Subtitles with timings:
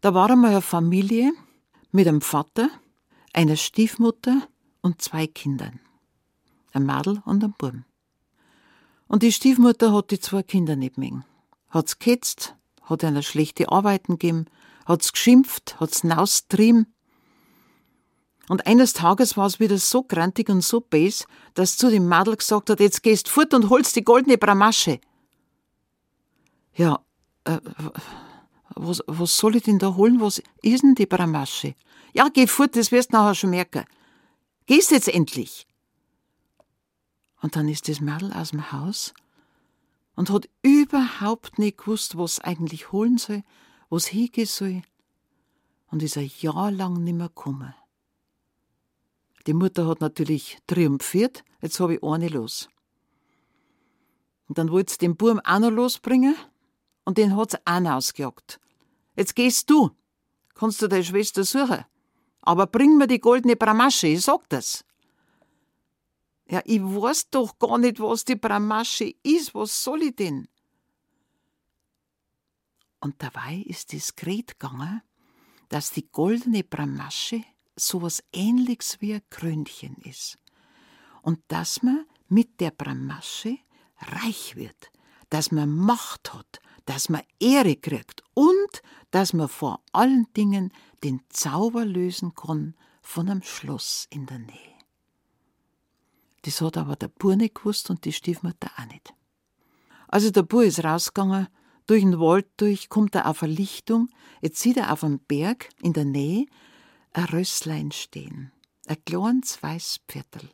[0.00, 1.32] Da war einmal eine Familie
[1.92, 2.70] mit einem Vater,
[3.32, 4.48] einer Stiefmutter
[4.80, 5.80] und zwei Kindern.
[6.72, 7.84] Ein Madel und ein Burm.
[9.08, 11.24] Und die Stiefmutter hat die zwei Kinder nicht mögen.
[11.68, 14.46] Hat's gehetzt, hat einer schlechte Arbeiten gegeben,
[14.86, 16.94] hat's geschimpft, hat's naustrieben.
[18.48, 22.36] Und eines Tages war es wieder so grantig und so bes, dass zu dem Madel
[22.36, 25.00] gesagt hat, jetzt gehst fort und holst die goldene Bramasche.
[26.74, 27.00] Ja,
[27.44, 27.58] äh,
[28.74, 30.20] was, was soll ich denn da holen?
[30.20, 31.74] Was ist denn die Bramasche?
[32.12, 33.84] Ja, geh fort, das wirst du nachher schon merken.
[34.66, 35.66] Gehst jetzt endlich.
[37.40, 39.14] Und dann ist das Mädel aus dem Haus
[40.14, 43.42] und hat überhaupt nicht gewusst, was eigentlich holen soll,
[43.88, 44.82] was hingehen soll,
[45.86, 47.74] und ist ein Jahr lang nimmer gekommen.
[49.46, 52.68] Die Mutter hat natürlich triumphiert, jetzt habe ich eine los.
[54.48, 56.34] Und dann wollte sie den Burm auch noch losbringen,
[57.04, 58.60] und den hat sie auch noch ausgejagt.
[59.16, 59.90] Jetzt gehst du,
[60.54, 61.84] kannst du deine Schwester suchen,
[62.42, 64.84] aber bring mir die goldene Bramasche, ich sag das.
[66.50, 69.54] Ja, ich weiß doch gar nicht, was die Bramasche ist.
[69.54, 70.48] Was soll ich denn?
[72.98, 75.00] Und dabei ist es Gret gegangen,
[75.68, 77.44] dass die goldene Bramasche
[77.76, 80.38] so was ähnliches wie ein Krönchen ist.
[81.22, 83.58] Und dass man mit der Bramasche
[83.98, 84.90] reich wird,
[85.30, 86.60] dass man Macht hat,
[86.90, 90.72] dass man Ehre kriegt und dass man vor allen Dingen
[91.04, 94.74] den Zauber lösen kann von einem Schloss in der Nähe.
[96.42, 99.14] Das hat aber der Bur nicht gewusst und die Stiefmutter auch nicht.
[100.08, 101.46] Also der Bur ist rausgegangen,
[101.86, 104.08] durch den Wald durch, kommt er auf eine Lichtung,
[104.40, 106.46] jetzt sieht er auf einem Berg in der Nähe
[107.12, 108.50] ein Rösslein stehen,
[108.88, 110.48] ein kleines weiß Pferdl.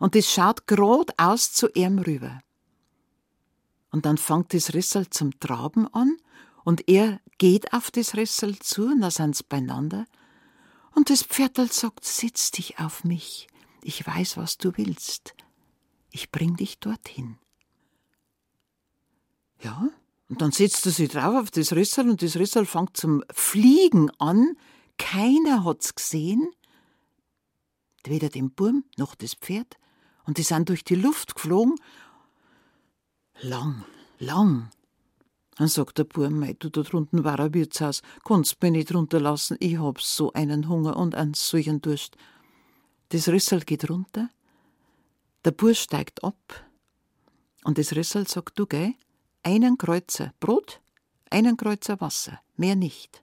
[0.00, 2.40] Und das schaut grad aus zu ihm rüber.
[3.90, 6.16] Und dann fängt das Rissel zum Traben an
[6.64, 10.06] und er geht auf das Rissel zu und da sind sie beieinander.
[10.94, 13.48] Und das Pferdl sagt, setz dich auf mich.
[13.82, 15.34] Ich weiß, was du willst.
[16.10, 17.38] Ich bring dich dorthin.
[19.62, 19.88] Ja,
[20.28, 24.10] und dann setzt er sich drauf auf das Rissel und das Rissel fängt zum Fliegen
[24.18, 24.56] an.
[24.98, 26.50] Keiner hat's gesehen.
[28.04, 29.76] Weder den Burm noch das Pferd.
[30.24, 31.76] Und die sind durch die Luft geflogen.
[33.40, 33.84] Lang,
[34.18, 34.70] lang.
[35.56, 39.56] Dann sagt der Burm, mei, du, da drunten war ein Wirtshaus, kannst mich nicht runterlassen,
[39.60, 42.16] ich hab so einen Hunger und einen solchen Durst.
[43.10, 44.28] Das Rüssel geht runter,
[45.44, 46.64] der Bursch steigt ab
[47.64, 48.94] und das Rüssel sagt, du geh,
[49.44, 50.80] einen Kreuzer Brot,
[51.30, 53.22] einen Kreuzer Wasser, mehr nicht.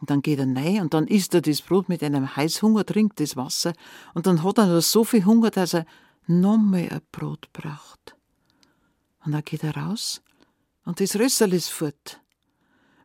[0.00, 3.18] Und dann geht er rein und dann isst er das Brot mit einem Heißhunger, trinkt
[3.18, 3.74] das Wasser
[4.14, 5.86] und dann hat er noch so viel Hunger, dass er
[6.26, 8.16] noch mehr ein Brot braucht.
[9.24, 10.22] Und dann geht er raus
[10.84, 12.20] und das Rüssel ist fort.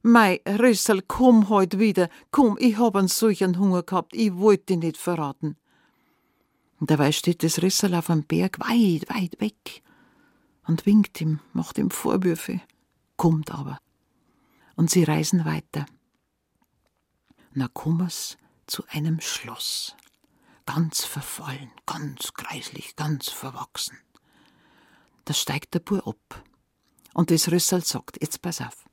[0.01, 4.77] Mei, Rössel, komm heut wieder, komm, ich hab einen solchen Hunger gehabt, ich wollte dich
[4.77, 5.57] nicht verraten.
[6.79, 9.81] Und dabei steht das Rössel auf einem Berg weit, weit weg
[10.67, 12.61] und winkt ihm, macht ihm Vorwürfe,
[13.17, 13.79] kommt aber.
[14.75, 15.85] Und sie reisen weiter.
[17.53, 18.37] Na kommen's
[18.67, 19.95] zu einem Schloss,
[20.65, 23.97] ganz verfallen, ganz kreislich, ganz verwachsen.
[25.25, 26.43] Da steigt der Bur ab.
[27.13, 28.85] Und das Rössel sagt, jetzt pass auf,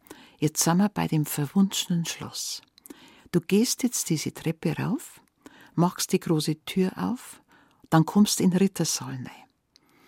[0.42, 2.62] Jetzt sind wir bei dem verwunschenen Schloss.
[3.30, 5.20] Du gehst jetzt diese Treppe rauf,
[5.76, 7.40] machst die große Tür auf,
[7.90, 9.48] dann kommst in den Rittersaal rein.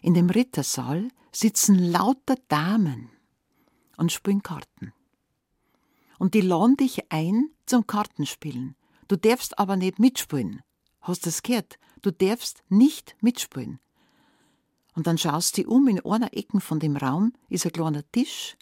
[0.02, 3.10] In dem Rittersaal sitzen lauter Damen
[3.96, 4.92] und spielen Karten.
[6.18, 8.74] Und die laden dich ein zum Kartenspielen.
[9.06, 10.62] Du darfst aber nicht mitspielen.
[11.00, 11.78] Hast du das gehört?
[12.02, 13.78] Du darfst nicht mitspielen.
[14.94, 18.56] Und dann schaust du um, in einer Ecke von dem Raum ist ein kleiner Tisch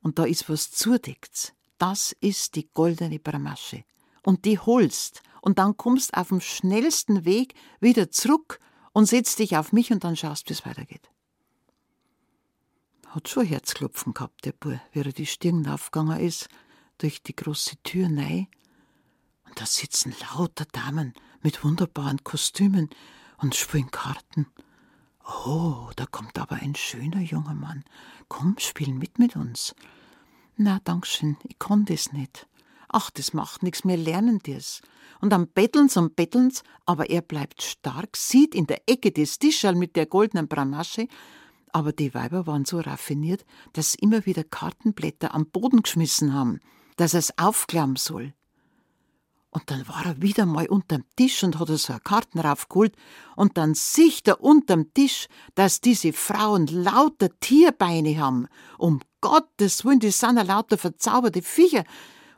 [0.00, 1.54] und da ist was zudeckt.
[1.78, 3.84] Das ist die goldene Bramasche.
[4.22, 8.58] Und die holst und dann kommst auf dem schnellsten Weg wieder zurück
[8.92, 11.10] und setzt dich auf mich und dann schaust, wie es weitergeht.
[13.08, 16.48] Hat schon Herzklopfen gehabt, der Bub, wie er die Stirn aufgegangen ist,
[16.98, 18.48] durch die große Tür nei.
[19.44, 21.12] Und da sitzen lauter Damen
[21.42, 22.88] mit wunderbaren Kostümen
[23.36, 24.46] und spielen Karten.
[25.26, 27.84] Oh, da kommt aber ein schöner junger Mann.
[28.28, 29.74] Komm, spiel mit mit uns.
[30.56, 32.46] Na, Dankeschön, ich kann das nicht.
[32.88, 34.82] Ach, das macht nichts, wir lernen das.
[35.20, 39.74] Und dann betteln's und betteln's, aber er bleibt stark, sieht in der Ecke des Tischal
[39.74, 41.08] mit der goldenen Bramasche,
[41.72, 46.60] aber die Weiber waren so raffiniert, dass sie immer wieder Kartenblätter am Boden geschmissen haben,
[46.96, 48.34] dass er es aufklappen soll.
[49.54, 52.96] Und dann war er wieder mal unterm Tisch und hat so eine Karten raufgeholt.
[53.36, 58.48] Und dann sieht er unterm Tisch, dass diese Frauen lauter Tierbeine haben.
[58.78, 61.84] Um Gottes Willen, die sind ja lauter verzauberte Viecher.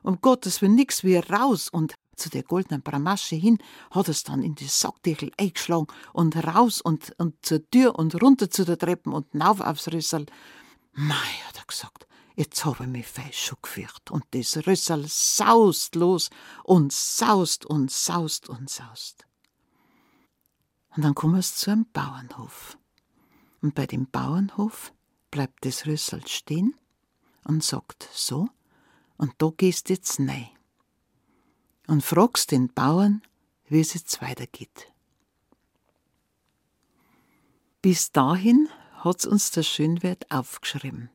[0.02, 3.58] um Gottes Willen nix wie raus und zu der goldenen Bramasche hin,
[3.90, 8.50] hat es dann in die Sackdeckel eingeschlagen und raus und, und zur Tür und runter
[8.50, 10.26] zu der Treppen und rauf aufs Rüssel.
[10.92, 11.14] Mei,
[11.48, 14.10] hat er gesagt, jetzt habe ich mich fest schon gefürcht.
[14.10, 16.30] Und das Rüssel saust los
[16.62, 19.26] und saust und saust und saust.
[20.94, 22.78] Und dann kommen wir zu einem Bauernhof.
[23.60, 24.92] Und bei dem Bauernhof
[25.30, 26.74] bleibt das Rüssel stehen
[27.44, 28.48] und sagt so,
[29.16, 30.48] und da gehst jetzt rein
[31.86, 33.22] und fragst den Bauern,
[33.68, 34.92] wie es jetzt weitergeht.
[37.80, 41.10] Bis dahin hat's uns der Schönwert aufgeschrieben.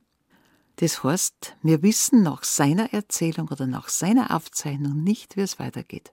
[0.81, 6.11] Das heißt, wir wissen nach seiner Erzählung oder nach seiner Aufzeichnung nicht, wie es weitergeht.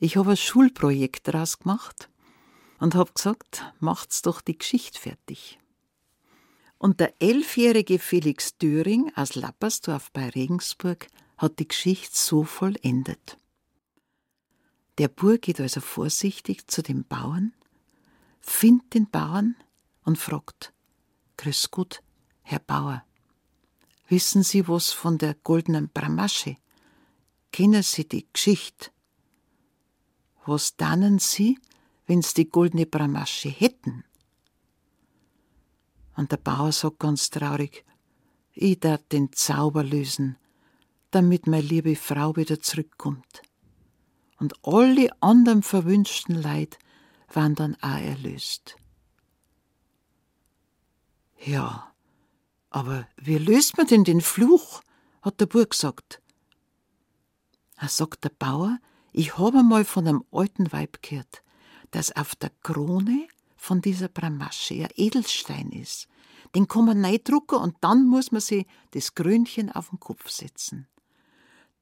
[0.00, 2.10] Ich habe ein Schulprojekt daraus gemacht
[2.80, 5.60] und habe gesagt, macht's doch die Geschichte fertig.
[6.78, 11.06] Und der elfjährige Felix Döring aus Lappersdorf bei Regensburg
[11.38, 13.38] hat die Geschichte so vollendet.
[14.98, 17.52] Der Bur geht also vorsichtig zu dem Bauern,
[18.40, 19.54] findet den Bauern
[20.02, 20.72] und fragt:
[21.36, 22.02] Grüß Gott,
[22.42, 23.04] Herr Bauer,
[24.10, 26.56] wissen Sie was von der goldenen Bramasche?
[27.52, 28.90] Kennen Sie die Geschichte?
[30.44, 31.58] Was dannen Sie,
[32.06, 34.04] wenn Sie die goldene Bramasche hätten?
[36.16, 37.84] Und der Bauer sagt ganz traurig:
[38.52, 40.36] Ich darf den Zauber lösen,
[41.10, 43.42] damit meine liebe Frau wieder zurückkommt
[44.40, 46.78] und alle anderen verwünschten Leid
[47.32, 48.76] waren dann auch erlöst.
[51.44, 51.89] Ja,
[52.70, 54.82] aber wie löst man denn den Fluch?
[55.22, 56.22] hat der Bub gesagt.
[57.76, 58.78] Er sagt der Bauer,
[59.12, 61.42] ich habe mal von einem alten Weib gehört,
[61.90, 66.08] dass auf der Krone von dieser Bramasche ein Edelstein ist.
[66.54, 70.88] Den kann man neidrucken und dann muss man sich das Krönchen auf den Kopf setzen.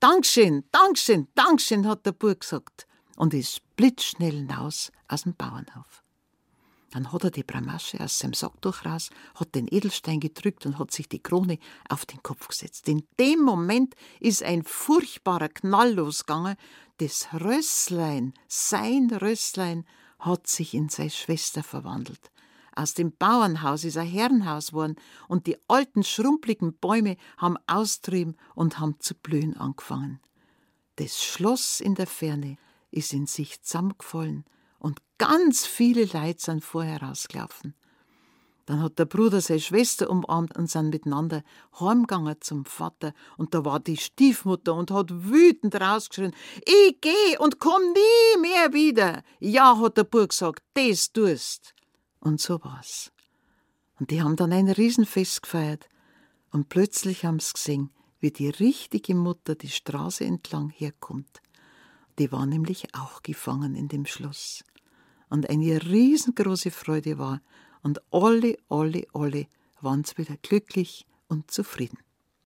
[0.00, 2.86] Dankeschön, Dankeschön, Dankeschön, hat der Bub gesagt
[3.16, 6.02] und ist blitzschnell hinaus aus dem Bauernhof.
[6.90, 10.90] Dann hat er die Bramasche aus seinem Sacktuch raus, hat den Edelstein gedrückt und hat
[10.90, 11.58] sich die Krone
[11.88, 12.88] auf den Kopf gesetzt.
[12.88, 16.56] In dem Moment ist ein furchtbarer Knall losgegangen.
[16.96, 19.84] Das Rösslein, sein Rösslein,
[20.18, 22.30] hat sich in seine Schwester verwandelt.
[22.74, 24.96] Aus dem Bauernhaus ist ein Herrenhaus geworden
[25.26, 30.20] und die alten, schrumpeligen Bäume haben austrieben und haben zu blühen angefangen.
[30.96, 32.56] Das Schloss in der Ferne
[32.90, 34.44] ist in sich zusammengefallen
[34.78, 37.74] und ganz viele Leute sind vorher rausgelaufen.
[38.68, 41.42] Dann hat der Bruder seine Schwester umarmt und sind miteinander
[41.80, 43.14] heimgegangen zum Vater.
[43.38, 46.34] Und da war die Stiefmutter und hat wütend rausgeschrien:
[46.66, 49.22] Ich geh und komm nie mehr wieder.
[49.40, 51.74] Ja, hat der Bub gesagt, das tust.
[52.20, 53.10] Und so war's.
[53.98, 55.88] Und die haben dann ein Riesenfest gefeiert.
[56.50, 57.90] Und plötzlich haben sie gesehen,
[58.20, 61.40] wie die richtige Mutter die Straße entlang herkommt.
[62.18, 64.64] Die war nämlich auch gefangen in dem Schloss.
[65.28, 67.40] Und eine riesengroße Freude war,
[67.82, 69.46] und alle, alle, alle
[69.80, 71.98] waren wieder glücklich und zufrieden.